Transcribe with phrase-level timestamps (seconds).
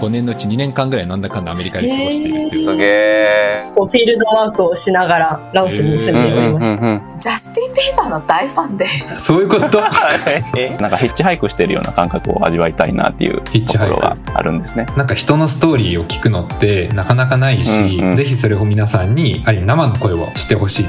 [0.00, 2.64] 5年のうち2年間ぐらいなんだかんだアメリカで過ごしているっていう。
[2.64, 3.56] すげえ。
[3.74, 6.82] フィールドワークをしながらラオスに住んでおりました。
[6.82, 8.86] うんジャスティン・ビーバーの大ファンで
[9.18, 9.80] そういうこと？
[10.80, 14.86] なんかヒッチハイクしてるような感覚を味わいたいなっていうヒッチハイクところがあるんですね。
[14.96, 20.86] なんか人のストーリーを聞くのってなかなかないし、うんうんぜひそれを皆さんにある意味生の声をしてほしい。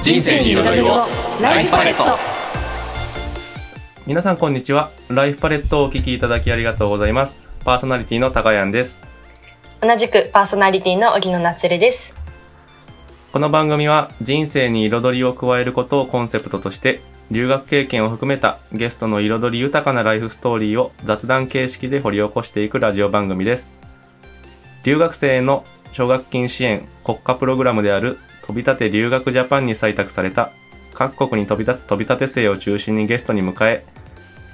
[0.00, 1.06] 人生に彩りを
[1.42, 2.04] ライフパレット
[4.08, 4.90] 皆さんこんにちは。
[5.10, 7.46] ライフパレットをお聞きいただきありがとうございます。
[7.62, 9.04] パーソナリティの高谷です。
[9.82, 12.14] 同じくパーソナリティの荻野夏れです。
[13.34, 17.00] この番組は人生に彩りを加えることをコンセプトとして、
[17.30, 23.76] 留学経験を含めたゲストの彩り豊かなライフストーリーを雑談形式で掘り起こしていくラジオ番組です。
[24.84, 28.16] 留学生への奨学金支援国家プログラムである
[28.46, 30.50] 飛び立て留学ジャパンに採択された
[30.94, 33.84] 各国に飛び立つ飛び立て生を中心にゲストに迎え、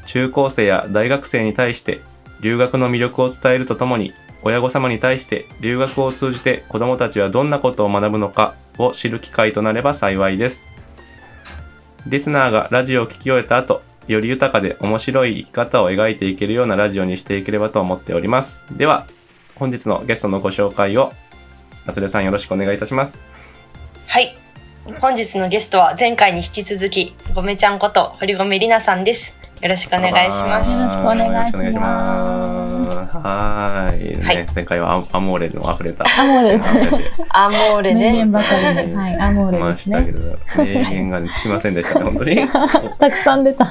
[0.07, 2.01] 中高生や大学生に対して
[2.41, 10.69] 留学の魅力を伝えるとともに親御様に対して留学を通じて子どもたちはどんなことを学ぶのかを知る機会となれば幸いです
[12.07, 19.07] リスナーがラジオを聞き終えた後より豊かで面白い生き方を描いていけるようなラジオにしていければと思っておりますでは
[19.55, 21.13] 本日のゲストのご紹介を
[21.87, 23.27] 夏出さんよろしくお願いいたします
[24.15, 24.37] はい。
[25.01, 29.37] 本日のゲストは前回に引き続き、ごめちゃんこと堀米里奈さんです。
[29.63, 30.81] よろしくお願いします。
[30.81, 32.75] よろしくお願いします
[33.19, 36.61] はーい、ねはい前回はアアモーレの溢れたアモーレ
[37.31, 38.13] アモーレね。
[38.13, 39.79] 名言ばかりで、はい、アモーレま。
[39.79, 42.37] したけど、名言がねつきませんでしたね、本当に。
[42.37, 42.49] や
[42.99, 43.65] たくさん出た。
[43.65, 43.69] っ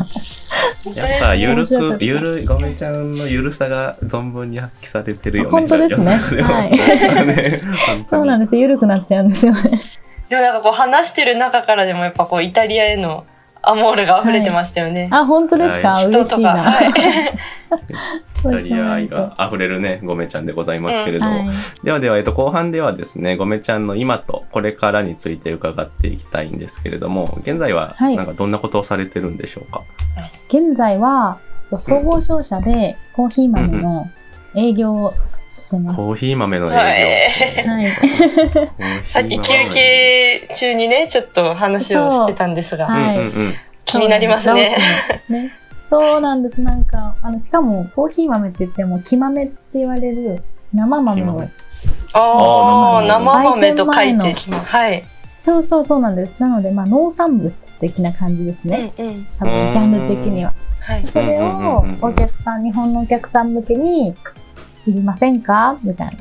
[1.22, 5.50] ぱ、ゆるくゆる、ごめちゃんのゆるさが存分に発揮されてるよね。
[5.52, 6.20] 本当ですね
[8.10, 8.56] そうなんです。
[8.56, 9.62] 緩くなっちゃうんですよね。
[10.30, 13.26] でもなんかこう話してる中からでもやっぱこうイタリアへの
[13.66, 15.10] アモーレが溢れてましたよね。
[15.12, 16.24] あ、本当ですか、はい人とか。
[16.24, 16.54] 嬉しいな。
[16.64, 16.90] はい。
[18.44, 21.46] イタリア愛が溢れるね、ごめちゃんでございますけれど、はい。
[21.84, 29.82] ではでは、えっと、後半ではですね、ごめちゃんの今とこれからについて伺っていきたいんですけれども、現在は、はいなんかどんなことをされてるんでしょうか、
[30.48, 31.38] 現在は、
[31.78, 34.10] 総合商社でコーヒー豆の
[34.56, 35.14] 営業を
[35.74, 35.98] してます。
[35.98, 36.76] コーヒー豆の営業。
[37.72, 37.92] はいはい。
[39.06, 43.54] さっき休憩中にね、ちょっと話をしてたんですが、はいうんうんうん。
[43.86, 44.76] 気になりますね。
[44.78, 45.54] そうなんですね。
[45.90, 46.62] そうなんです。
[46.62, 51.52] なんか、あの、しかも、コーヒー豆って言っても、木豆って言われる生豆を木豆。
[52.14, 54.72] ああ、生豆と書いて焙きます。
[54.72, 55.04] はい。
[55.44, 56.34] そうそうそうなんです。
[56.40, 58.94] なので、まあ、農産物的な感じですうんね。
[58.98, 59.28] うん。
[59.38, 60.54] 多分、ジャンル的には。
[60.80, 61.06] はい。
[61.06, 64.16] それを、お客さん、日本のお客さん向けに、
[64.86, 65.78] いりませんか？
[65.84, 66.18] みたいへ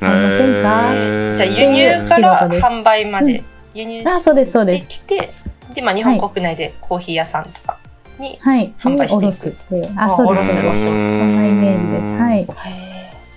[0.00, 0.90] ませんか？
[0.90, 3.42] ーじゃあ輸入から販売まで
[3.74, 4.14] 輸入な。
[4.14, 4.88] あ、そうです、そうしてです。
[4.88, 5.30] きて、
[5.74, 7.78] で、まあ日本国内でコーヒー屋さんとか
[8.18, 8.72] に、はい。
[8.78, 9.94] 販売していくにおろすっていう。
[9.98, 10.58] ああ、そうです。
[10.58, 12.22] おろすそんなイメージです。
[12.22, 12.40] はい。
[12.40, 12.46] へ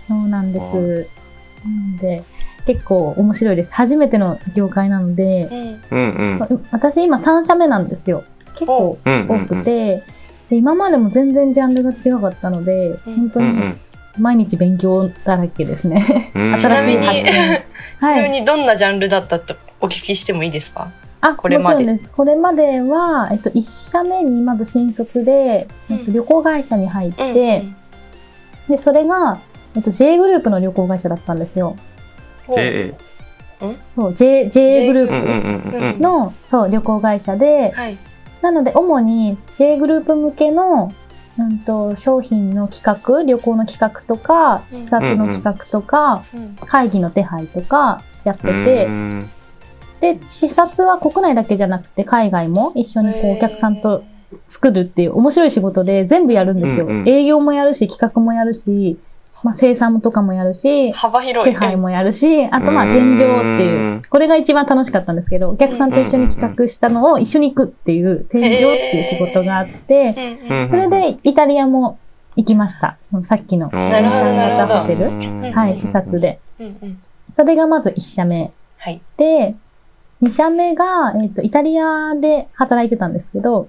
[0.08, 0.64] そうなんです。
[0.64, 2.24] なので、
[2.66, 3.74] 結構面白いです。
[3.74, 6.00] 初めての業界なので、ーうん。
[6.00, 6.68] うんうん。
[6.72, 8.24] 私今3社目なんですよ。
[8.54, 10.04] 結構うんうんうん多くて、
[10.50, 13.80] で今までも全然ジャンルが違かったので、うん本当にうん
[14.18, 16.32] 毎日勉強だらけですね。
[16.36, 16.56] うん。
[16.56, 17.24] ちなみに はい
[18.00, 20.90] ちなみにどんなジャンルだったとお聞きしてもいいですか？
[21.22, 22.00] あ、これまで。
[22.16, 27.64] これまでは、えっと、1社目にまず新卒で、うんえっと、旅行会社に入って、
[28.68, 29.40] うんで、それが、
[29.76, 31.76] えっと、J グループの旅行会社だったんですよ。
[32.48, 32.94] うん？JA。
[33.96, 35.28] そう、J、J グルうんうんーう
[35.82, 37.98] んうんプの、そう、旅行会社で、はい。
[38.42, 40.92] なので、主に J グループ向けの、
[41.46, 48.66] うんと、商品の企画、旅行の企画とか、うん視察の企画とか、うん会議の手配とかやってうん。
[48.66, 49.30] てう、ん
[50.02, 54.04] で、視察は国内だけじゃなくて、海外も一緒にこうお客さんと
[54.48, 56.86] 作るっていう面白い仕事で全部やるんですよ。
[56.86, 58.98] うんうん営業もやるし、企画もやるし、
[59.44, 61.54] まあ、生産とかもやるし、幅広い。
[61.54, 63.26] 手配もやるし、あとまあ天井って
[63.66, 70.14] いうう、これが一番楽しかったんですけど、お客さんと一緒に企画したのを一緒に行くっていう、天井っていう仕事があって、
[70.70, 71.98] それでイタリアも
[72.36, 72.98] 行きました。
[73.26, 73.70] さっきの。
[73.70, 76.40] なるほどなるほど出せるうんはい、視察で。
[77.36, 78.52] それがまず1社目。
[78.78, 79.02] はい。
[79.18, 79.56] で、
[80.22, 83.68] 2社目が、えっ、と、イタリアで働いてたんですけど、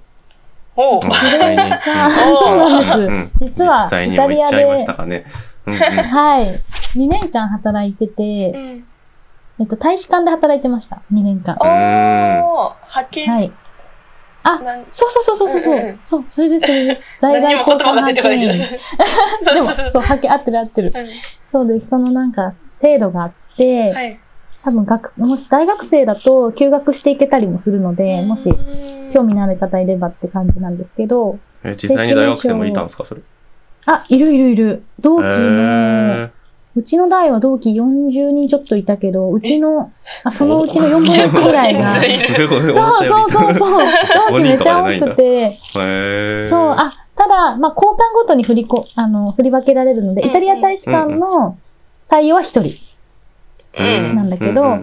[0.76, 1.60] おう実際に。
[1.60, 1.80] あ
[2.10, 3.44] そうなんうです。
[3.44, 5.26] ん実はイタリアで。
[5.66, 6.60] うんうんはい。
[6.98, 8.84] 2年間働いてうて、ん
[9.60, 11.02] えっと、大使館で働いてました。
[11.12, 11.56] 2年間。
[11.60, 13.44] おーは派遣。
[13.44, 13.52] い。
[14.44, 14.60] あ、
[14.90, 15.74] そうそうそうそうそう。
[15.74, 17.02] うんうんそう、それです、それです。
[17.20, 18.52] 在何にも言葉が出てこないけど。
[18.52, 18.78] 派
[19.42, 20.88] そう遣でも、 そうそうそう、はけ、合ってる合ってる。
[20.88, 20.92] う
[21.52, 21.88] そうです。
[21.88, 24.18] そのなんか、制度があって、んはい。
[24.64, 28.52] 多分学、もし大学生だと休学していけたりもするので、もし
[29.12, 33.22] 興味のある方いればって感じなんですけど、え実際に大学生もいたんですか、それ？
[33.87, 34.82] あ、いるいるいる。
[35.00, 35.29] 同期の、
[36.25, 36.31] へ
[36.75, 39.93] うちの代は同期40人ちょっといたけど、うちの、
[40.25, 41.87] あ、そのうちの4分の1ぐらいが。
[41.90, 43.87] そうそうそうそう。
[44.31, 45.58] 同期めっちゃ多くて。
[46.49, 51.58] そう、あ、ただ、まあ、交換ごとに振りこ、あの、振り分けられるので、イタリア大使館の
[52.00, 52.91] 採用は一人。
[53.78, 54.76] うんなんだけど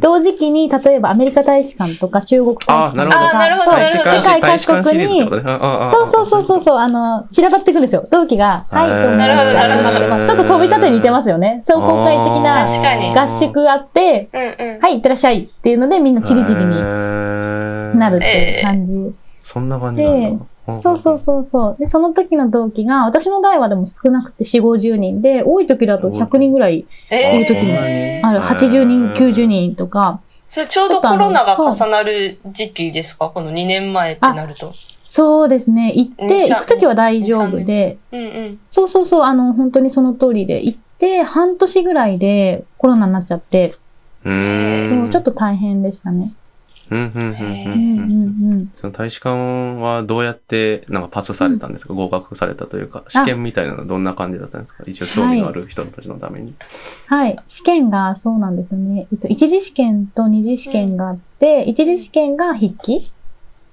[0.00, 5.20] 同時期に、例えばアメリカ大使館とか中国大使館とか、あなるほどそうなるほど世界各国に。
[5.20, 8.04] そうそうそうそうそう、あの、散らばっていくんですよ。
[8.10, 11.60] 同期が、はい、どうもなるほどなるほどまあちょっと飛び立てに似てますよね。
[11.62, 14.28] そう、公開的な合宿あって。
[14.80, 19.14] はい、いってらっしゃいっていうので、みんなチリチリにになるっていう感じ。
[19.44, 20.44] そんな感じなんだ。
[20.82, 21.76] そうそうそうそう。
[21.78, 27.72] で、その時の同期が、私の代はでも少なくて4、50人で、多い時だと100人ぐらいえいう時に？
[28.22, 30.20] ー、ある、80人、90人とか。
[30.46, 33.30] それちょうどコロナが重なる時期ですか？
[33.30, 34.72] この2年前ってなると。
[35.04, 35.92] そうですね。
[35.94, 38.60] 行って、行く時は大丈夫で、うんうん。
[38.70, 43.74] そうそうそう、あの、本当にその通りで、行って、半年ぐらいでコロナになっちゃって、
[44.24, 45.10] うーん。
[45.10, 46.32] ちょっと大変でしたね。
[46.90, 48.72] うんうんうんうんうんうんうん。
[48.76, 54.84] その大使館はどうやってなんかパスされたんですか、合格されたというか、試験みたいなのはどんな感じだったんですか？
[54.86, 56.54] 一応興味のある人たちのために。
[57.06, 57.38] はい。
[57.48, 59.06] 試験がそうなんですね。
[59.12, 63.12] えっと、一次試験と二次試験があって、一次試験が筆記？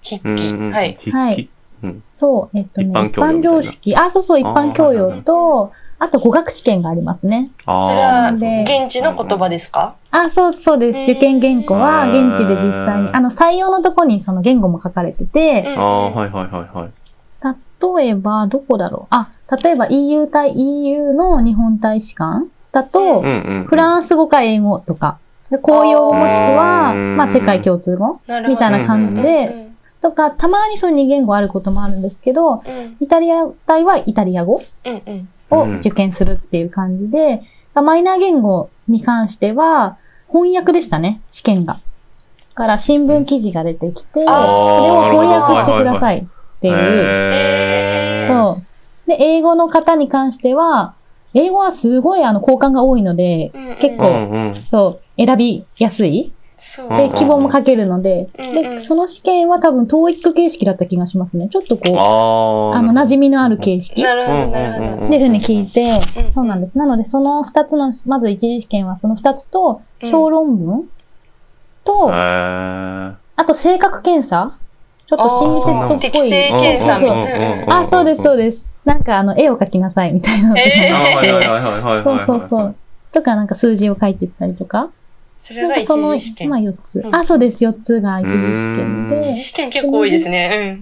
[0.04, 0.48] 筆記。
[0.48, 0.98] うんうんはい。
[1.00, 1.50] 筆記、はい
[1.84, 2.04] うん。
[2.14, 3.72] そう、えっとね、一般教養。
[4.00, 7.50] あ、そうそう、一般教養と、あと語学試験がありますね。
[7.66, 9.96] それはで現地の言葉ですか？
[10.12, 10.98] あ、そうそうです。
[10.98, 16.92] うん受験原稿は現地で実際にあの、採用のとこにその言語も書かれてて、うんああ、はいはいはいはい。
[18.00, 19.30] 例えば、どこだろうあ、
[19.63, 23.65] 例えば EU 対 EU の日本大使館だと、うんうん。
[23.69, 25.19] フランス語か英語とか、
[25.51, 28.56] で公用語もしくは、うんまあ世界共通語なるほど。
[28.56, 35.30] みたいな感じうで、んとか、たまにそういう二言語あることもあるんですけど、うんイタリア大はイタリア語うんうん。
[35.50, 37.44] を受験するっていう感じで、
[37.82, 39.98] マイナー言語に関しては、
[40.32, 41.74] 翻訳でしたね、試験が。
[41.74, 41.80] だ
[42.56, 46.26] から新聞記事が出てきて、それあをー翻訳してくださいっ
[46.62, 48.28] ていう。
[48.28, 48.62] そ
[49.06, 49.08] う。
[49.08, 50.96] で、英語の方に関しては、
[51.34, 54.56] 英語はすごいあの交換が多いので、結構、うんうん。
[54.56, 56.32] そう、選びやすい。
[56.57, 56.89] そう。
[56.89, 61.50] で、うん希望も書けるので、うんうんで、その試験は多分、統一形式だった気がしますね。
[61.50, 64.01] ちょっとこう、あの、馴染みのある形式。
[64.01, 65.06] なるほど、うんなるほど。
[65.07, 66.77] っていうふうに聞いて、うんそうなんです。
[66.77, 70.89] なので、その二つの、まず一次試験はその二つと、うん小論文
[71.83, 74.57] と、あと性格検査
[75.07, 76.00] ちょっと心理テストっぽい。
[76.00, 76.98] 適正検査。
[77.69, 78.65] あ、そうです、そうです。
[78.83, 82.04] なんかあの、絵を描きなさいみたいなのとかえあーはいはいはいはいはいはい。
[82.04, 82.75] そうそうそう。
[83.12, 84.89] とか、なんか数字を書いていったりとか。
[85.38, 86.50] それが一なんかその次試験。
[86.50, 87.10] まあ4つう。
[87.10, 89.18] んあ、そうです、4つが一次試験で。
[89.18, 90.81] 一次試験結構多いですね。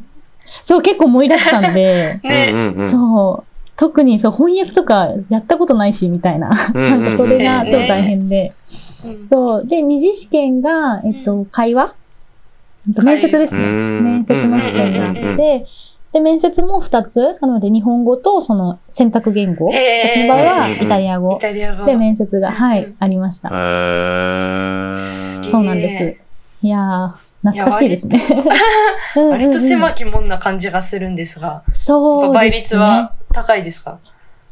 [0.64, 2.30] そう、結構盛りだくさんで、 うん。
[2.30, 2.92] ね、うんうんうん。
[2.92, 3.52] そう。
[3.78, 6.50] 特にそう、翻訳とかやったことないし、みたいな。
[6.74, 8.52] うんうんなんかそれが超大変で。
[9.06, 9.68] うんそう。
[9.68, 11.94] で、二次試験が、えっと、会話？
[12.88, 13.64] えっと面接ですね。
[13.64, 15.66] うん面接の試験があっうんうんうんて、
[16.16, 17.38] で、面接も二つ。
[17.42, 19.66] なので、日本語とその選択言語。
[19.68, 21.38] 私の場合はイタリアイ語。
[21.42, 21.86] タリア語。
[21.86, 23.50] で、面接が、はうんい、ありました。
[23.50, 24.94] へー
[25.44, 26.18] そうなんで
[26.62, 26.66] す。
[26.66, 28.18] いやー、懐かしいですね。
[29.30, 32.34] 割と狭きもんな感じがするんですが、そうですね。
[32.34, 33.98] 倍率は高いですか？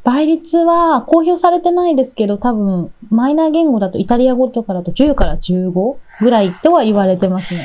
[0.03, 7.61] 倍率は公表されてないですけど、多分、マイナー言語だとイタリア語とかだと10から15ぐらいとは言われてますね。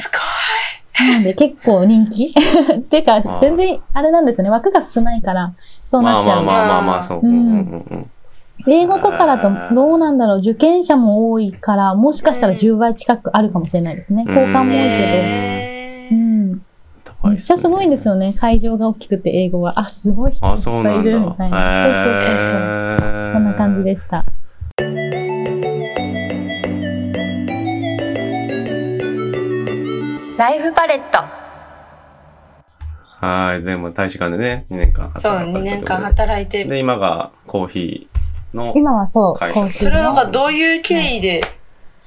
[1.07, 2.33] なので結構人気？
[2.91, 4.51] てかあ、全然あれなんですよね。
[4.51, 5.53] 枠が少ないから、
[5.91, 6.43] そうなっちゃう。
[6.45, 7.21] まあまあまあまあまあ、そう。
[7.23, 8.11] うんうんうんうん
[8.67, 10.39] 英語とかだとどうなんだろう。
[10.41, 14.25] 受験者も多いから、もしかしたら10倍近くあるかもしれないですね。
[14.27, 16.17] うん交換も多いけへど。
[16.17, 16.63] うん。
[17.31, 18.35] めっちゃすごいんですよね。
[18.37, 19.79] 会場が大きくて英語は。
[19.79, 20.57] あ、すごい人いあ、っ。
[20.65, 21.63] ぱいいるみたいな。
[21.63, 23.33] そうそうそうそう。
[23.35, 24.25] そんな感じでした。
[30.39, 31.19] ライフパレット。
[33.21, 33.63] はい。
[33.65, 36.65] でも大使館でね、2年間働いたそう、2年間働いて。
[36.65, 41.41] で、今がコーヒーの、今はそう、会社コーヒーそれはなんのかどういう経緯で、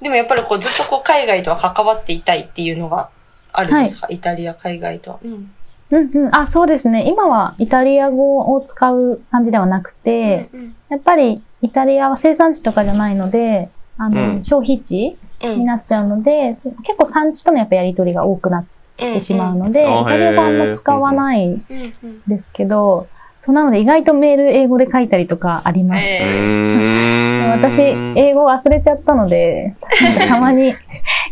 [0.01, 3.09] でもやっぱりこうずっとこう海外とは関わっていたいっていうのが
[3.51, 5.19] あるんですか、イタリア、海外とは。
[5.21, 5.51] うん。
[5.89, 6.33] うんうん。
[6.33, 7.09] あ、そうですね。
[7.09, 15.30] 今はイタリア語を使う感じではなくて、うんやっぱりイタリアは生産地とかじゃないので、あの、うん消費地うん。
[15.55, 18.67] になっちゃうので、そ結構産地とのやっぱやりとりが多くなっ
[18.99, 20.01] うんてしまうので、うん。
[20.01, 22.21] イタリア語あんま使わないんうんうん。
[22.27, 23.09] ですけど、
[23.43, 25.99] そうなので意外とメール英語で書いたりとかあります。
[25.99, 27.81] うえー私、
[28.17, 29.73] 英語忘れちゃったので、
[30.27, 30.73] たまに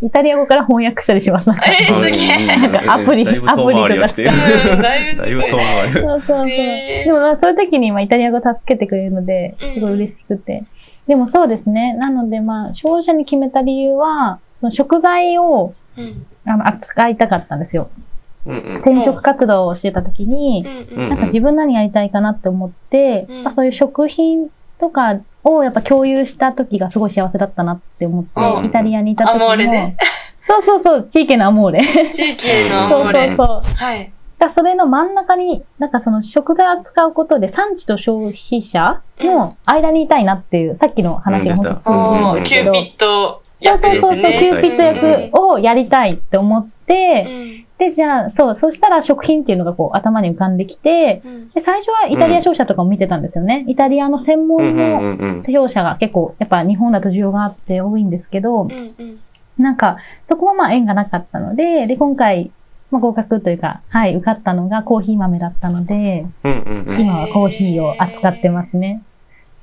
[0.01, 1.49] イタリア語から翻訳したりします。
[1.49, 5.93] なんかえーすげえ アプリだいぶ遠回りはして だいぶ遠回り。
[5.93, 6.47] そうそうそう。
[6.47, 10.63] でもまあそういう時にまあイタリア語助けてくれるので、すごい嬉しくて。
[11.07, 11.93] でもそうですね。
[11.95, 17.89] なのでまあ、商社に決めた理由は、食材をうんあの扱いたかったんですよ。
[18.81, 24.47] 転職活動をしてた時に、なんか自分何やりたいかなって思って、そういう食品
[24.79, 29.45] とかをやっぱ共有した時がすごい幸せだったなって思って、うんイタリアにいた時も。
[29.45, 29.97] アモーレね
[30.47, 32.09] そうそうそう、地域のアモーレ。
[32.11, 33.35] 地域への そうそうアモレ。
[33.35, 33.61] そう。
[33.75, 34.11] はい。
[34.39, 42.71] だそれの真ん中に、なんかその食材を扱うことで産地と消費者の間にいたいなっていう、さっきの話が本当に通じるおんーキュー。
[42.71, 44.39] ピットそう役そうそうそう、ですね。
[44.39, 53.63] キューピット役をやりたいって思って、うんで、じゃあ、そう、そしたら食品っていうのがこう頭に浮かんできて、うんで、最初はイタリア商社とかも見てたんですよね。
[53.67, 55.39] イタリアの専うん門うんの。
[55.43, 59.19] 商社が結構、やっぱ日本だと需要があって多いんですけどう、んうん
[59.57, 62.51] なんか、そこはまあ縁がなかったので、で、今回、
[62.91, 67.01] まあ合格というか、はい、受かったのがコーヒー豆だったので、うんうんうん。
[67.01, 69.01] 今はコーヒーを扱ってますね。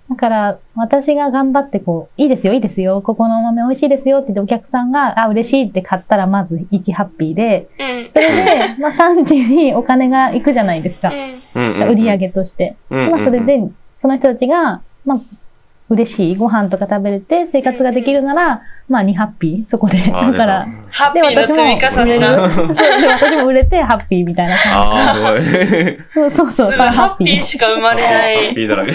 [0.08, 8.28] だから、私が頑張ってこう、いいですよ、いいですよ、ここの豆美味しいですよって言ってお客さんが、あ、嬉しいって買ったらまず1ハッピーで、うんそれ
[8.74, 11.12] で、 まあ産地にお金が行くじゃないですか。
[11.54, 12.76] 売り上げとして。
[12.90, 13.60] うんうんうんまあそれで、
[13.96, 15.18] その人たちが、まあ、
[15.88, 19.98] 嬉しいご飯とか食べれて生活ができるなら、まあ2ハッピー、そこで。
[19.98, 22.50] だから、ハッピーの積み重ねだ。
[22.50, 25.42] そうで私も売れてハッピーみたいな感ああ、すごい。
[25.42, 25.50] じ。
[26.14, 26.78] そうそうそう。
[26.78, 28.36] ハッピーしか生まれない。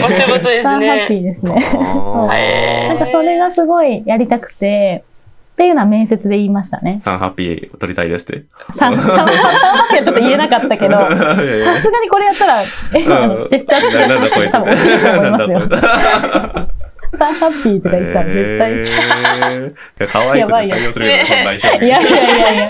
[0.06, 1.20] お仕事です3ハッピね。
[1.22, 1.54] ーですね。
[1.54, 5.04] なんかそれがすごいやりたくて、
[5.62, 7.00] っていうのは面接で言いましたね。
[7.00, 8.46] サンハッピー取りたいですって。
[8.80, 12.66] 3、3ハッピーはちょっと言えなかったけど、さ いやいやすがにこれやったら、え、
[13.48, 15.60] ジェスチャー付きなんだこいつ多分惜しいと思いますよ。
[15.60, 16.82] なんだこいつ
[17.14, 20.08] 3ハッピーとか言ったら絶対。
[20.08, 22.68] 可愛くて採用するよういやいやいやいや、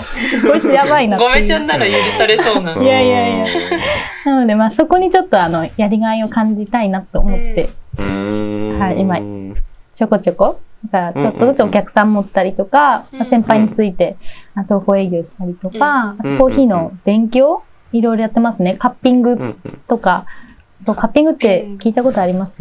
[0.50, 1.18] こいつやばいな。
[1.18, 2.74] ごめちゃんなら許されそうな。
[2.74, 3.44] いやいやいや
[4.26, 9.16] なので、まあそこにちょっとあの、やりがいを感じたいなと思って、はい今
[9.94, 14.16] ちょこちょこ、だからちょっとずつお客さん持ったりとか、うんまあ先輩について、
[14.54, 16.38] あ東方営業したりとか、うん。
[16.38, 17.62] コーヒーの勉強、
[17.92, 18.74] いろいろやってますね。
[18.76, 19.40] カッピングうん。
[19.40, 19.80] うん。
[19.88, 20.26] とか、
[20.84, 22.52] そうカッピングって聞いたことあります？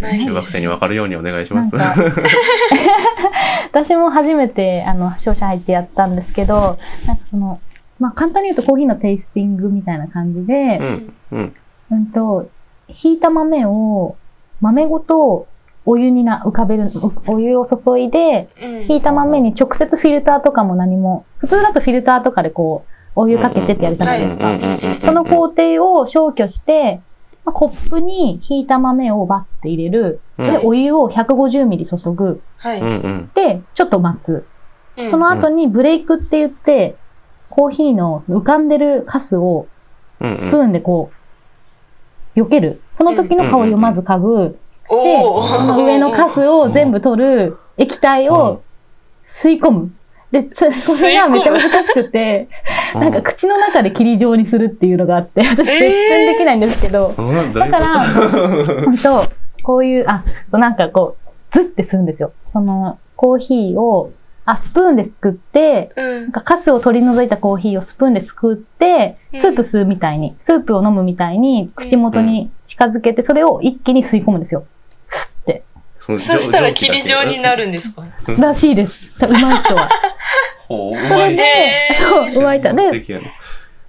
[0.00, 1.76] 中学生に分かるようにお願いします。
[3.70, 7.60] 私も初めて、あの、商社入ってやったんですけど、なんかその、
[7.98, 11.12] まあ、簡単に言うとコーヒーのテイスティングみたいな感じで、うん。
[11.32, 11.54] うん。
[11.90, 12.48] うんと、
[12.88, 14.16] ひいた豆を、
[14.60, 15.46] 豆ごと
[15.84, 16.90] お湯にな浮かべる、
[17.26, 25.06] おお湯を注いで、うんひいた豆に直接フィルターとかも何も、普通だとフィルターとかでこう、お湯かけてってやるじゃないですか。
[25.06, 27.00] その工程を消去して、
[27.44, 30.20] まあ、コップにひいた豆をバッて入れる。
[30.38, 32.40] で、お湯を150ミリ注ぐ。
[32.56, 32.80] はい。
[33.34, 34.44] で、ちょっと待つ。
[34.96, 36.96] うんその後にブレイクって言って、
[37.48, 39.66] コーヒーの浮かんでるカスを
[40.20, 41.10] うんスプーンでこ
[42.36, 42.80] う、避ける。
[42.92, 44.58] その時の香りをまず嗅ぐ。
[44.92, 48.62] で、おその上のカスを全部取る液体を
[49.24, 49.92] 吸い込む。
[50.30, 52.48] で、そそれがめっちゃ難しくて、
[52.94, 58.00] なんか口の中で霧状にするっていうのがあって、私全然できないんですけど、うん、だから、
[58.84, 59.24] 本当
[59.62, 61.22] こういう、あ、なんかこう、
[61.52, 62.32] ズってするんですよ。
[62.44, 64.12] その、コーヒーを、
[64.44, 66.22] あ、スプーンですくって、うん。
[66.22, 74.64] なんかカスを取り除いたコーヒーをスプーンですくって、スープ吸うみたいに、スープを飲むみたいに、口元に近づけて、それを一気に吸い込むんですよ。
[76.04, 78.02] そそしたら霧状になるんですか？
[78.38, 79.08] らしいです。
[79.24, 79.88] うまい人は。
[80.68, 82.74] ほう、うそれでへ、そう、うまい人。
[82.74, 83.04] で、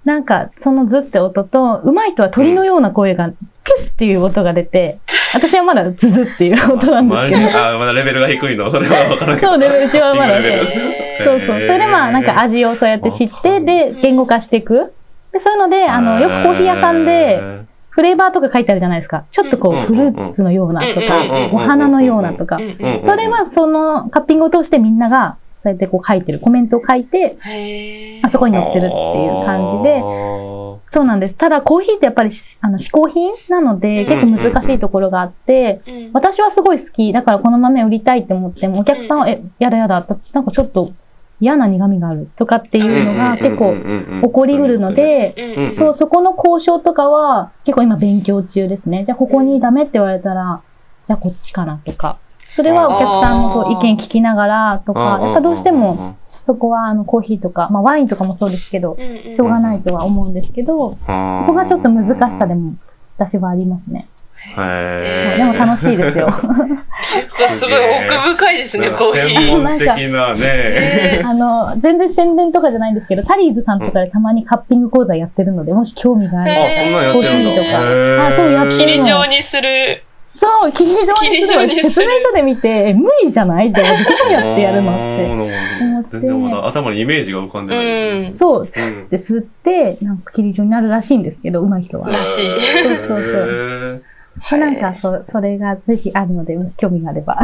[0.04, 3.30] なんか、そのズって音と、うまい人は鳥のような声が、
[3.64, 4.98] キュッっていう音が出て、
[5.32, 7.58] 私はまだズズっていう音なんですけど。
[7.58, 9.52] あ、まだレベルが低いのそれは分からんけど。
[9.52, 11.18] そう、レベル、うちはまだレベルね。
[11.24, 11.46] そうそう。
[11.46, 14.92] それでまあ、なんか味をそうやって知って、で、言語化していく。
[15.32, 17.40] で、そういうので、あの、よくコーヒー屋さんで、
[17.94, 19.24] フレーバーとか書いてあるじゃないですか。
[19.30, 22.58] ちょっとこう、うんフルーツのようなとかうん、お花のようなとか。
[23.04, 30.00] それはそのカッピングを通してみんなが、そうやってこう書いてる、コメントを書いて、へあそこに載ってるっていう感じで、
[30.88, 31.36] そうなんです。
[31.36, 37.12] ただコーヒーってやっぱりしあの嗜好品なので、結構難しいところがあって、ー私はすごい好き。
[37.12, 40.92] だからこの豆売りたいって思っても、お客さんは、え、やだやだ、なんかちょっと
[41.40, 43.74] 嫌な苦味があるとかっていうのが結構
[44.22, 49.04] 起こりうるので、そう、そこの交渉とかは結構今勉強中ですね。
[49.04, 50.62] じゃあここにダメって言われたら、
[51.06, 52.18] じゃあこっちかなとか。
[52.54, 62.76] それはお客さんのこう意見聞きながらとか、やっぱどうしても、そこはあのコーヒーとか、まあワインとかもそうですけど、しょうがないとは思うんですけど、そこがちょっと難しさでも
[63.18, 64.06] 私はありますね。
[65.36, 66.28] でも楽しいですよ。
[67.48, 67.74] すごい
[68.06, 69.40] 奥深いですね、コーヒー。
[69.40, 71.20] 専門的なね。
[71.24, 76.60] あの、全然宣伝とかじゃないんですけど、タリーズさんとかでたまにカッピング講座やってるので、もし興味があれば。
[76.62, 77.14] あ、そんなんやってるんだ。
[77.14, 77.62] コーヒーと
[78.18, 80.02] かあそうやってる霧状にする。
[80.36, 83.68] そう、霧状にす霧状るにする説明書で見て、え無理じゃない？
[83.68, 83.86] って、ど
[84.28, 84.90] うやってやるの？
[84.92, 85.26] って。
[85.84, 87.84] 思って全然まだ頭にイメージが浮かんでない。
[88.28, 88.34] うん。
[88.34, 88.68] そう、
[89.12, 92.08] 吸って、なんか霧状になるらしいんですけど、上手い人は。
[92.08, 92.58] らしいそう
[92.96, 94.02] そうそう。
[94.40, 97.38] へーでなんか、そ、それがぜひあるので、もし興味があれば。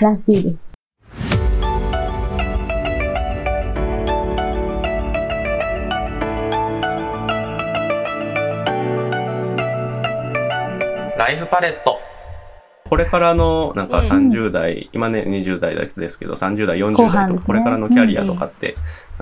[0.00, 0.56] らしいです。
[11.18, 11.98] ライフパレット。
[12.88, 18.76] これからの、なんかうん30代、今ね、20代ですけど、30代、40後代とか、これからのキャリアとかって、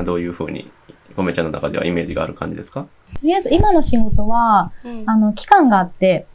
[0.05, 0.71] どういうふうに、
[1.17, 2.87] ごめちゃんの中ではイメージがある感じですか？
[3.21, 6.27] とりあえず、今の仕事は、うんあの、期間があって、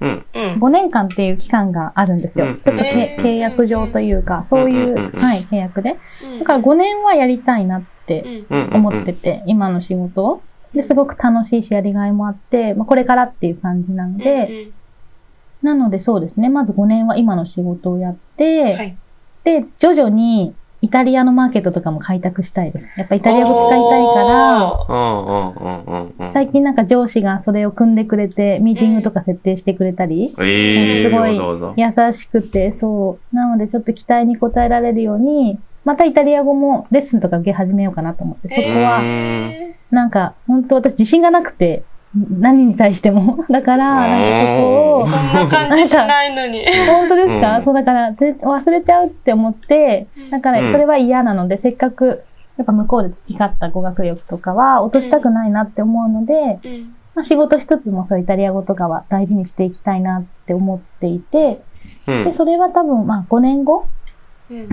[0.00, 0.26] うん。
[0.34, 0.52] うん。
[0.54, 2.46] 5年間っていう期間があるんですよ。
[2.46, 2.60] うん。
[2.60, 5.98] ちょっとけへー契約上というか、そういうはい、契約で。
[6.32, 6.38] うん。
[6.40, 7.96] だから5年はやりたいなって。
[8.48, 10.42] 思ってて、今の仕事を。
[10.72, 14.70] で、すごく楽しいし、やりがいもあって、まあ、これからっていう感じなので、
[15.62, 18.96] なのでそうですね、まず5年は今の仕事をやって、はい。
[19.44, 20.54] で、徐々に
[20.86, 22.88] イタリアのマーケットとかも開拓したいです。
[22.96, 24.20] やっぱイタリア語使いたいか
[26.20, 26.32] ら。
[26.32, 31.36] 最近なんか上司がそれを組んでくれて、ミーティングとか設定してくれたり、ええすごい。
[31.76, 33.34] 優しくて、そう。
[33.34, 39.02] なのでちょっと期待に応えられるように、またイタリア語もレッスンとか受け始めようかなと思って、そこは、
[39.90, 41.82] なんか、本当私自信がなくて、
[42.14, 43.44] 何に対しても。
[43.50, 46.64] だから、なんかそこを、そんな感じしないのに。
[46.88, 47.64] 本当ですか、うん。
[47.64, 50.72] そうだから、ぜ忘れちゃうって思って、だからうん。
[50.72, 52.22] それは嫌なので、せっかく、
[52.56, 56.34] やっぱ向こうで培った語学力とかは落としたくないなって思うので、
[56.64, 56.94] うん。
[57.14, 61.60] まあ、仕事一つもそうイタリア語とかは大事にしていきたいなって思っていて、
[62.08, 62.24] うん。
[62.24, 63.95] で、それは多分まあ5年後、うん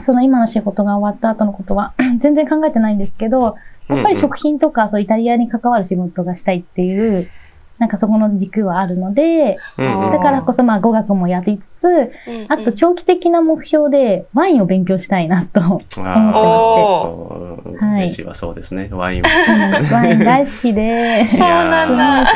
[0.05, 3.55] その今の仕事が終わった後のことは 全然考えてないんですけど、
[3.89, 7.29] やっぱり食品とかそうイタリアに関わる仕事がしたいっていう、
[7.79, 10.11] なんかそこの軸はあるので、うんうん。
[10.11, 12.11] だからこそまあ語学もやりつつ、うん
[12.49, 18.23] あと長期的な目標でワインを勉強したいなと思ってああ、おそう、はい。
[18.25, 18.89] はそうですね。
[18.91, 19.21] ワイン。
[19.21, 19.27] も。
[19.91, 22.25] ワイン大好きで、 そうなんだ。
[22.25, 22.33] そ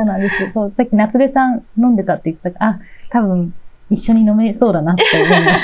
[0.00, 0.52] うなんです。
[0.52, 3.52] そう、さっき夏部さん飲んでたって言ってたから、あ、多分
[3.90, 5.62] 一緒に飲めそうだなって思いまし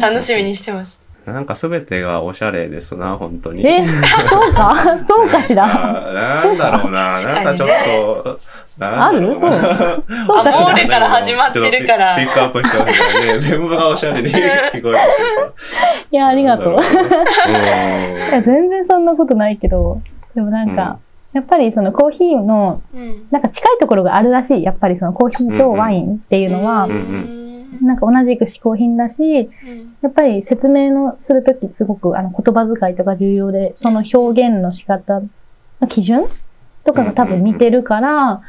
[0.00, 0.06] た。
[0.08, 1.00] 楽しみにしてます。
[1.26, 3.66] なんかすべてがおしゃれですな、本当に。
[3.66, 3.82] え、
[4.28, 4.74] そうか？
[5.00, 5.64] そうかしら？
[5.64, 7.08] あなんだろうな。
[7.08, 8.38] なんかちょっと。
[8.78, 9.38] ある？
[9.40, 10.04] そうそう
[10.38, 13.38] アモーレから始まってるからピックアップしてますからね。
[13.38, 16.72] 全部がおしゃれに聞こえいや、ありがとう。
[16.74, 20.02] いや、う全然そんなことないけど、
[20.34, 20.98] でもなんか、
[21.34, 23.26] やっぱりそのコーヒーの、うん。
[23.30, 24.62] なんか近いところがあるらしい。
[24.62, 26.86] やっぱりそのコーヒーとワインっていうのは、
[27.82, 29.50] なんか同じく嗜好品だし、
[30.00, 35.22] やっぱり説明のするときすごくあの言葉遣いとか重要で、その表現の仕方
[35.80, 36.24] の基準
[36.84, 38.42] とかが多分似てるから、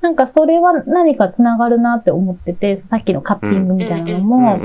[0.00, 4.22] なんかそれは何かつながるなって思ってて、さっきのカッピングみたいなのん。
[4.22, 4.60] も、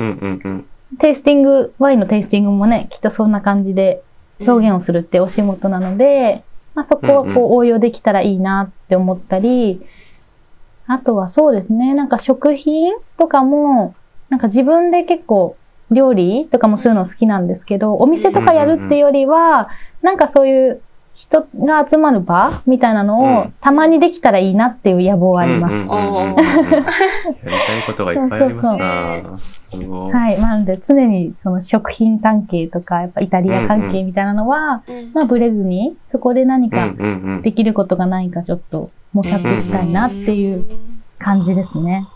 [0.97, 4.01] テイスティング、ワインのテイスティングもね、きっとそんな感じで
[4.39, 6.43] 表現をするってお仕事なので、
[6.79, 9.81] まあそこをこう応用できたらいいなって思ったり、
[10.87, 13.95] あとはそうですね、なんか食品とかも、
[14.29, 15.57] なんか自分で結構
[15.91, 19.69] 料理とかもするの好きなんですけど、お店とかやるっていうよりは、
[20.01, 20.81] なんかそういう
[21.19, 25.73] 人が集まる場みたいなのうをんたまにできたらいいなっていう野望はあります。
[25.73, 26.85] うんうんうんうんうんやり
[27.67, 28.85] たいことがいっぱいありますな。
[28.85, 30.39] はい。
[30.39, 37.05] なので常にその食品関係とか、やっぱイタリア関係みたいなのは、うんまあブレずに、そこで何うんかうんう
[37.39, 40.65] んできることがないかちょっと模索したいなっていう
[41.17, 42.07] 感じですね。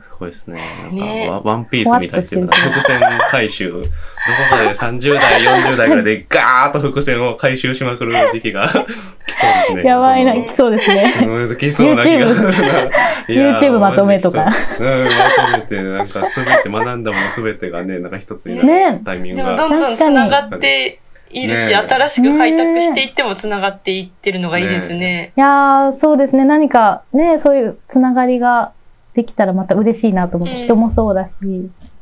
[0.00, 0.62] すごいですね。
[0.84, 3.70] なんねかワ、ワンピースみたいっていうか、伏線回収。
[3.72, 3.86] どこ
[4.56, 9.82] かで30代、40代ぐらいでガーッと伏線を回収しまくる時期が来そうですね。
[9.84, 11.14] やばいな、来そうですね。
[11.26, 12.28] うん、来そうな気が。
[13.28, 15.10] YouTube まとめとかううん、ま
[15.50, 19.56] とめて、なんかすべて学んだものすべてがね、なんか一つになねるタイミングでもが。
[19.56, 25.32] どんどん繋がっているし、ね新しく開拓していっても繋がっていってるのがいいですね。
[25.36, 26.44] いやー、そうですね。
[26.44, 28.72] 何かね、そういうつながりが
[29.14, 30.64] できたらまた嬉しいなと思って、うん。
[30.64, 31.36] 人もそうだし、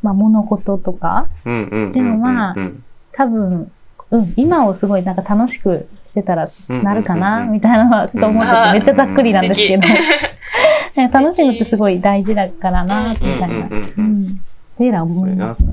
[0.02, 1.92] まあ物事とか、うんうんうんうん。
[1.92, 3.70] でもまあうん多分、
[4.10, 9.82] うん、今をすごいなんか楽しくしてたらなるかな、みたいなのはちょっと思ってうんて、めっちゃざっくりなんですけど、
[11.12, 13.46] 楽しむってすごい大事だからな、みたいな。
[13.46, 13.60] うんうん。
[13.60, 14.12] うんううん。
[14.14, 14.16] ん。
[14.16, 14.18] っ
[14.78, 15.64] ていうのは思います。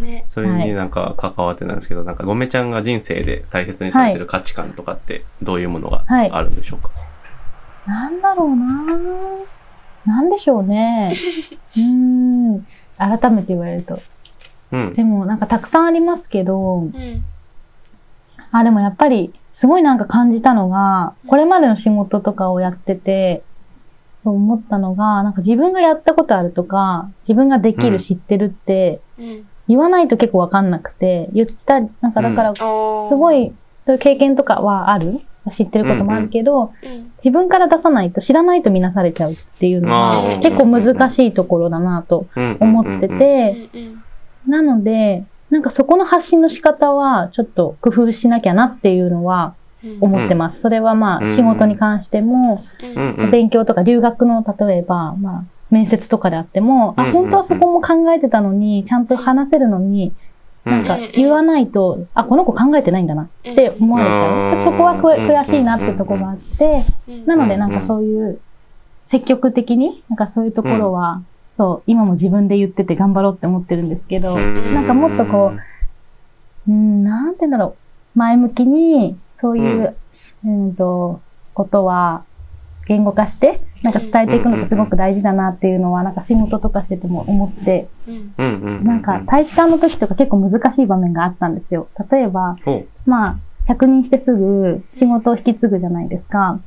[0.00, 0.24] ね。
[0.28, 6.30] それになんか関わってなんですけど、なんかごめちゃんが人生で大切にされてる価値観とかってどういうものがはい。
[6.30, 6.90] あるんでしょうか、
[7.86, 8.66] なんだろうな
[10.06, 11.12] なんでしょうね。
[11.76, 12.66] うーん。
[12.98, 14.00] 改めて言われると。
[14.72, 14.94] うん。
[14.94, 17.24] でもなんかたくさんありますけど、うん。
[18.52, 23.42] あ、でもやっぱり、すごいなんか感じたのが、これまでの仕事とかをやってて、
[24.18, 29.46] そう思ったのが、なんか自分がやったことあるとか、自分ができる、うん知ってるって、うん。
[29.68, 33.52] 言わないと結構わかんなくて、言った、なんかだから、すご、い、
[33.84, 35.20] そういう経験とかはある？
[35.50, 37.12] 知ってることもあるけど、うん。
[37.18, 40.42] 自分から出さないと知らないと見なされちゃうっていうのあがー。
[40.42, 42.56] 結構難しいところだなとうん。
[42.60, 44.02] 思ってて、うんうん
[44.48, 49.54] なので、なんかそこの発信の仕方はちょっと工夫しなきゃなっていうのは
[49.84, 49.98] うん。
[50.00, 50.60] 思ってます。
[50.60, 51.28] それはまうん。
[51.32, 52.90] あ仕事に関しても、うん。
[52.90, 53.30] うんうん。
[53.32, 57.12] 勉強とか留学の例えば、まあ面接とかであっても、あ、うん。
[57.12, 60.12] 本当はそこも考えてたのに、ちゃんと話せるのに、
[60.66, 64.58] なんか言わないと、あ、この子考えてないんだなって思われちゃう。
[64.58, 67.24] そこは悔しいなってところがあって、うん。
[67.24, 68.40] なのでなんかそういう
[69.06, 71.22] 積極的に、なんかそういうところは、
[71.56, 75.52] そう、今も自分で言ってて頑張ろうって思ってるんですけど、なんかもっとこ
[76.66, 77.76] う、うん、なんて言うんだろ
[78.14, 78.18] う。
[78.18, 79.94] 前向きに、そういう、
[80.44, 81.20] うん、と、
[81.54, 82.24] ことは、
[82.86, 87.88] 言語化して、なんか伝えていくのがすごく大事だなっていうのは、なんか仕事とかしてても思って。
[88.06, 91.88] なんか大使館の時とか結構難しい場面があったんですよ。
[92.10, 96.60] 例えば、ほまあ、着任してすぐ仕事を引き継ぐじゃないですか。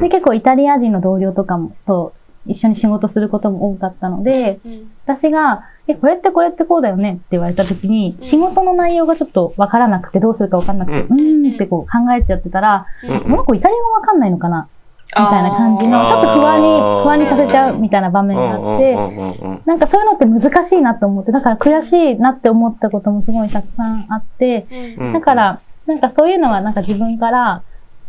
[0.00, 2.12] で、結構イタリア人の同僚とかも、と
[2.46, 8.24] 一緒に仕事することも多かったので、うん私が、え、これってこれってこうだよねって言われた時に、うん。
[8.24, 11.16] 仕事の内容がちょっとわからなくてどうするかわかんなくて、ううん。
[11.16, 14.75] ーんってこう考えちゃってたら、うんこの子イタリア語わかんないのかなみ
[15.14, 16.68] たいな感じの、ちょっと不安に、
[17.04, 18.94] 不安にさせちゃうみたいな場面があって、
[19.64, 24.66] なんかそういうのって難しいなと思って、だから悔しいなって思ったこともすごいたくさんあって、
[25.12, 27.62] だから、なんかそういうのはなんか自分から、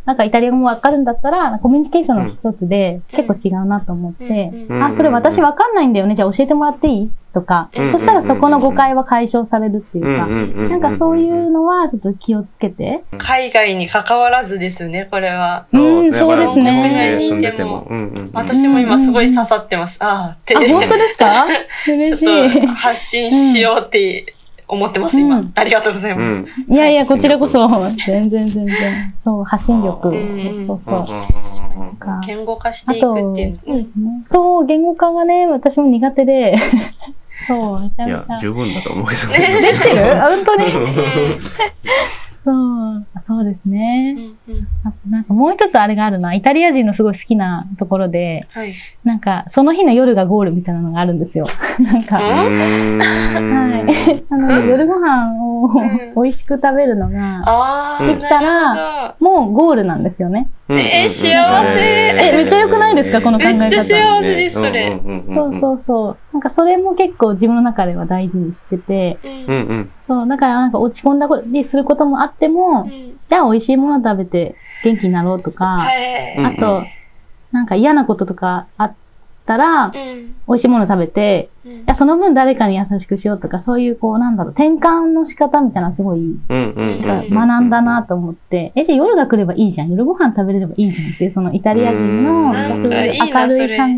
[0.07, 4.81] なんかイタリア語もわかるんだったら、コミュニケーションの一つで結構違うなと思って、うん。
[4.83, 6.15] あ、それ私わかんないんだよね。
[6.15, 7.11] じゃあ教えてもらっていい？
[7.33, 7.91] とか、うん。
[7.91, 13.03] そしたらそこの誤解は解消されるっていうか、ななんかそういうのはちょっと気をつけて。
[13.17, 15.67] 海外に関わらずですね、これは。
[15.73, 16.71] うんそうですね。
[16.71, 17.85] 日本で住んでても。
[18.31, 20.01] 私も今すごい刺さってます。
[20.01, 20.55] ああ、って。
[20.55, 21.45] あ、本当ですか？
[21.85, 22.67] ちょ嬉っしいと。
[22.67, 24.33] 発信しようって
[24.67, 25.51] 思ってます、今うん。
[25.55, 26.35] ありがとうございます。
[26.35, 27.67] うんいやいや、こちらこそ、
[28.05, 29.15] 全然全然。
[29.23, 30.09] そう、発信力。
[30.09, 31.05] うんそうそう。
[31.79, 33.57] うんか言語化していくっていうの。
[33.57, 36.55] そうですねそう、言語化がね、私も苦手で、
[37.47, 39.21] そう、めちゃいやめちゃ。、十分だと思うけど。
[39.31, 40.95] できてるあ、本当にうん
[42.47, 44.15] そう、そうですね。
[44.17, 44.23] うん
[44.55, 46.33] うんあとなんかもう一つあれがあるな。
[46.33, 48.73] イタリア人のすごい好きなところで、はい。
[49.03, 51.45] なんか、その日の夜がゴールみたいなのがあるんですよ。
[51.81, 52.27] なんか、はい。
[54.29, 60.47] あの、夜ご飯をん美味しく食べるのが、ああ、できたらもうゴールなんですよね。
[60.69, 61.29] うんえー幸
[61.77, 61.79] せ
[62.19, 63.21] えめっちゃ良くないですか？
[63.21, 64.99] この考え方めっちゃ幸せです、それ。
[65.33, 66.17] そうそうそう。
[66.49, 69.91] かそれも結構自分の中では大事にしてて、うん。
[70.07, 73.19] そう、だからなんか落ち込んだりすることもあっても、うん。
[73.27, 76.37] じゃあ美味しいもの食べて元気になろうとか、はい。
[76.37, 76.83] うんあと、
[77.51, 78.95] なんか嫌なこととかあっ
[79.45, 80.35] たら、うん。
[80.47, 81.71] 美味しいもの食べて、うん。
[81.71, 89.89] いや、その分誰かに優しくしようとか、そういうこう、なんだろう、転換の仕方みたいなのすごい、うんうんなんか学んだなと思って、え、じゃあ夜が来ればいいじゃん。
[89.89, 93.25] 夜ご飯食べれればいいじゃんっていう、そのイタリア人の、明るい考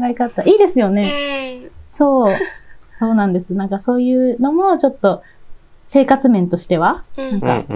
[0.08, 0.44] え方。
[0.44, 1.70] いいですようね。
[2.06, 2.30] んそう。
[3.00, 3.54] そうなんです。
[3.54, 5.22] なんかそういうのもちょっと、
[5.86, 7.76] 生活面としては、うんなんか、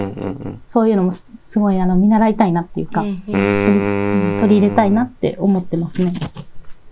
[0.68, 6.14] そういうのもすすごいあの、見習いたいなっていうか、うん取り入れたいなって思ってますね。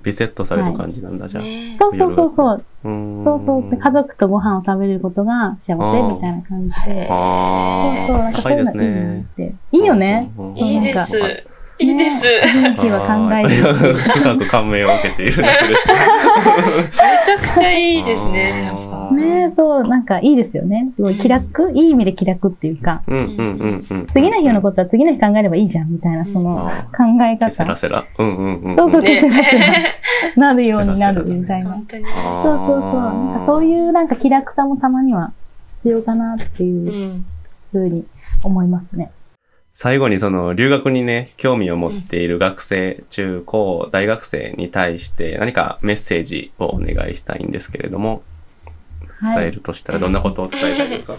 [0.03, 2.65] リセットされる感じなんだじゃあねそうそうそうそう。
[2.85, 3.69] うんそうそう。
[3.69, 7.07] で家族とご飯を食べれることが幸せみたいな感じで。
[7.09, 9.55] あそうそう、なんかそういうのいいなって。
[9.71, 10.31] いいよね。
[10.37, 11.19] うんいいです。
[11.81, 12.27] いいです。
[12.27, 13.55] 雰囲気は考えて
[14.19, 15.87] 深く 感銘を受けているだけです
[17.03, 19.15] めちゃくちゃいいですね、やっぱ。
[19.15, 20.91] ねそう、なんかいいですよね。
[20.95, 27.75] すごい気楽、いい意味で気楽っていうか、うんうんうんうん次の日のことは次の日考えればいいじゃんみたいな、そのあ考えケセラ方。
[27.75, 29.65] セラうんうんうんそうそう、セラセラ
[30.37, 31.71] なるようになるみたいな。
[31.71, 32.03] 本当に。
[32.05, 33.01] そうそうそう。
[33.01, 35.31] なんかそういうなんか気楽さもたまには
[35.83, 37.25] 必要かなっていううん
[37.71, 38.05] ふうに
[38.43, 39.09] 思いますね。
[39.73, 48.21] 最後にその留学にね、興味を持っている学生、中高、大学生に対して何かメッセージをお願いしたいんですけれども、
[49.21, 49.35] はい。
[49.37, 51.15] 伝えるとしたらどんなことを伝えたいですか、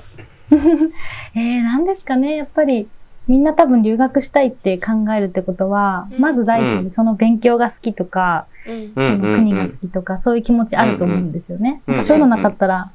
[1.34, 2.88] えー、なんですかね、やっぱり、
[3.28, 6.20] みんな多分留学したいって考えるってことは、うん。
[6.20, 6.84] まず第一うん。
[6.84, 8.84] にその勉強が好きとか、うん。
[8.84, 11.82] うその国が好きとか、そういう気持ちあると思うんですよね。
[11.86, 12.90] うんうんそういうのなかったら、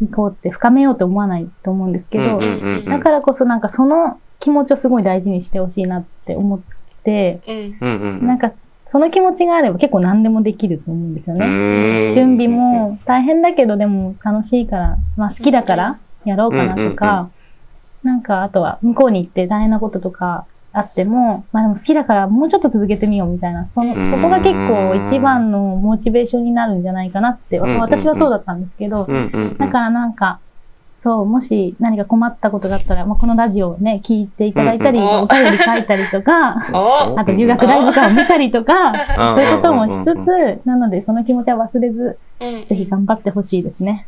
[0.00, 2.84] 行こうって深めようって思わないと思うんですけど、うんうんうん。
[2.86, 6.60] だからこそなんかその気持ちをすごい大事にしてほしいなって思っ
[7.04, 7.40] て、
[7.80, 8.26] うん。
[8.26, 8.52] なんか
[8.90, 12.10] その気持ちがあれば結構何でもできると思うんですよね。
[12.10, 17.30] ね準備も大変だけどでも楽しいから、まあ好きだからやろうかなとか、
[18.02, 29.06] なんかあとは向こうに行って大変なこととかあっても、まあでも好きだからもうちょっと続けてみようみたいな、その、うんそこが結構一番のモチベーションになるんじゃないかなって、うん私はそうだったんですけど、
[29.58, 30.40] だからなんか、
[31.02, 44.06] そう、もし何か困ったことがあったら、まあ、このラジオをね、聞いていただいたり、うんうんお便り書いたりとか、おあと留学大図鑑を見たりとか、うんそういうこともしつうんうんつ、なのでその気持ちは忘れず、うんぜひ頑張ってほしいですね。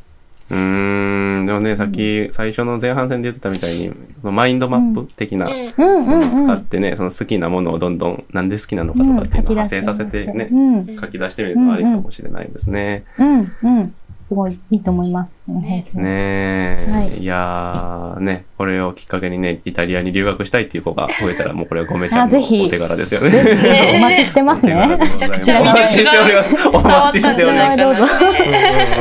[0.51, 5.75] うーん、でもね、さっき最初の前半戦で言ってたみたいに、そのマインドマップ的なうん。
[5.77, 6.21] うんうん。
[6.21, 6.53] のを使うん。
[6.53, 13.05] ってね、その好きなものをどんどんなんで好きなのかとかっていうのを派生させてねう、ん、書き出してみるのはありかもしれないですね。
[13.19, 13.95] うん、うん。
[14.27, 15.31] すごいいいと思います。
[15.47, 23.31] ねねえ、はいい、やーね、これをきっかけにね、イタリアに留学したいっていう子が増えたら、もうこれはごめちゃんのあぜひお手柄ですよね。
[23.31, 24.75] ねお待ちしてますね。
[24.99, 26.69] めちゃくちゃお魅待ちしております。
[26.69, 27.83] お待ちしておりって。
[27.83, 27.91] うん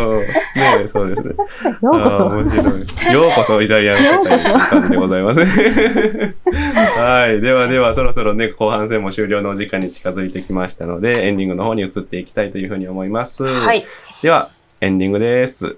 [0.04, 1.30] うんうんねえそうですね。
[1.30, 1.36] よう
[1.82, 3.14] こあー面白い。
[3.14, 5.42] ようこそイタリアの世界でございます。
[7.00, 7.42] はい。
[7.42, 13.44] ではでは、そろそろね、後半戦も終了のお時間に近づいてきましたので、エンディングの方に移っていきたいというふうに思います。
[13.46, 13.86] はい。
[14.22, 14.50] では、
[14.82, 15.78] エンディングです。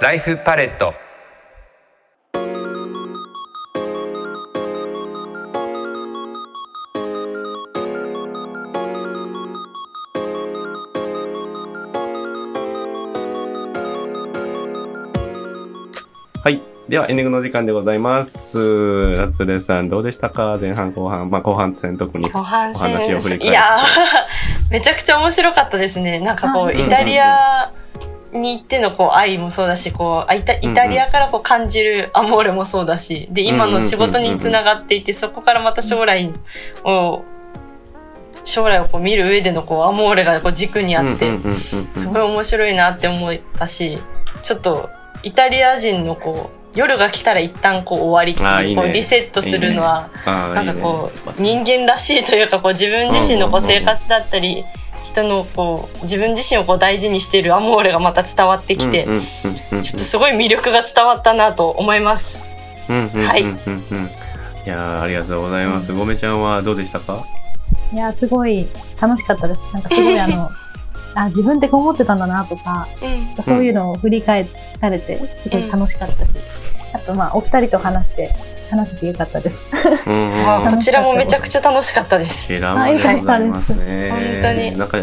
[0.00, 0.94] ライフパレット
[16.42, 16.69] はい。
[16.90, 19.12] では、エンディングの時間でございます。
[19.14, 20.58] 夏レさん、どうでしたか？
[20.60, 21.30] 前半後半。
[21.30, 22.28] まあ、後半戦特に。
[22.34, 23.34] お話を振り返って。
[23.36, 26.18] 戦いやー めちゃくちゃ面白かったですね。
[26.18, 26.86] なんかこううん。
[26.86, 27.70] イタリア
[28.32, 36.32] に行ってのこう愛もそうだしこうあイタイタリアからこう感じるアモーレもそうだしで今の仕事につながっていてそこからまた将来
[36.84, 37.22] を
[38.42, 41.30] 将来をこう見る上でのこうアモーレがこう軸にあって、
[41.92, 44.00] すごい面白いなって思ったし
[44.42, 44.88] ちょっと
[45.22, 48.82] イタリア人のこう夜が来たら一旦こう終わりっていうあーいいね。
[48.82, 51.62] こうリセットするのはなんかこういいね。
[51.64, 53.80] 人間らしいというかこう自分自身のこううんうんうんうん。
[53.80, 54.64] 生活だったり
[55.04, 59.22] 人のこう自分自身をこう大事にしているアモーレがまた伝わってきてうんうんうん
[59.72, 62.38] うんちょっとすごい魅力が伝わったなと思います。
[62.88, 63.26] うんうんうんうんうん。
[63.26, 63.40] はい。
[64.66, 65.92] いやーありがとうございます。
[65.92, 67.24] ごめちゃんはどうでしたか？
[67.92, 68.68] いや、すごい
[69.00, 69.60] 楽しかったです。
[69.72, 70.50] なんかすごいあの、
[71.16, 73.44] あ、自分ってこう思ってたんだなとか、うん。
[73.44, 74.46] そういうのを振り返
[74.80, 76.28] られて、すごい楽しかったし、
[76.92, 78.30] あとまあ、お二人と話して、
[78.70, 79.70] 話せてよかったです。
[79.70, 82.48] こちらもめちゃくちゃ楽しかったです。
[82.48, 84.10] ケラマでございますね。
[84.10, 84.98] 本当になんか、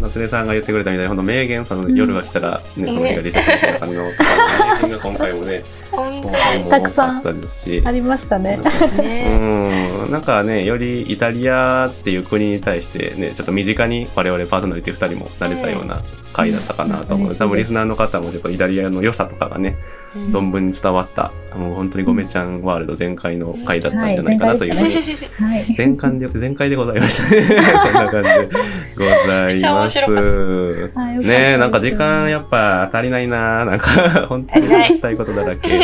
[0.00, 4.10] 夏目さんが言ってくれたみたいに、ほんと名言、その夜が来たら、ね、それがリセットした感じの、名
[4.82, 5.62] 言が今回もね、
[6.68, 7.90] たくさん多かったですしあ。
[7.90, 8.60] りましたね。
[10.04, 16.00] うん、なんかね、よりイタリアっていう国に対してね、ちょっと身近に我々パーソナリティ2人もなれたような
[16.32, 17.30] 回だったかなと思う。
[17.30, 24.94] うん多分リスナーの方もちょっとイタリアの良さとかがね、うん存分に伝わった、もう本当にごめちゃんワールド全開の回だったんじゃないかなというふうに、
[25.50, 25.64] はい。
[25.74, 27.42] 全巻で、全開でございましたね。
[27.84, 28.48] そんな感じで
[28.96, 30.10] ございます。
[31.20, 33.66] ねえ、なんか時間やっぱ足りないな。
[33.66, 33.90] なんか
[34.28, 35.18] 本当に足りない聞きたい。
[35.18, 35.78] ことだらけで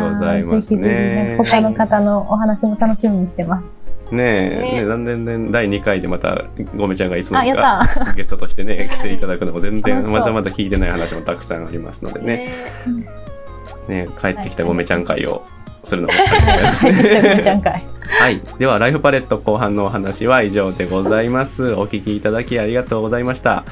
[0.00, 0.80] ございますね。
[0.80, 1.36] ね。
[1.38, 3.82] 他の方のお話も楽しみにしてます。
[4.14, 6.44] ねえ、ねね残念ね、第2回でまた、
[6.76, 12.52] ごめちゃんがいつのあ、や間にかゲストとしてね、来ていただくのも全然、まだまだ聞いてない話もたくさんありますのでね、ね
[13.88, 15.44] ね帰ってきたごめちゃん会を
[15.84, 16.14] するのも。
[18.20, 18.40] はい。
[18.58, 21.72] では、ライフパレット後半のお話は以上でございます。
[21.72, 23.64] お聞きいただきありがとうございました。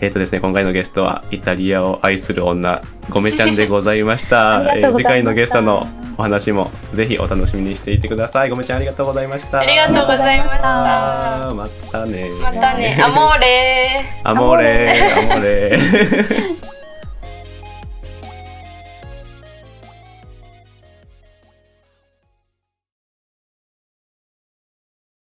[0.00, 4.58] えっ、とですね、今回のゲストは、イタリアを愛する女、ごめちゃんでございました。
[4.70, 8.50] ありがとうございました次回のゲストのお話も、ぜひお楽しみにしていてください。
[8.50, 9.60] ごめちゃんありがとうございました。
[9.60, 11.52] ありがとうございました。
[11.54, 12.30] またね。
[12.40, 14.30] またね、 アモーレー。
[14.30, 16.77] アモーレー、アモーレー。